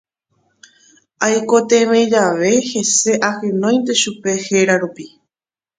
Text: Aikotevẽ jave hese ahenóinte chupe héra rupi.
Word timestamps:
Aikotevẽ 1.25 2.09
jave 2.13 2.51
hese 2.69 3.11
ahenóinte 3.29 3.93
chupe 4.01 4.31
héra 4.45 4.75
rupi. 4.81 5.05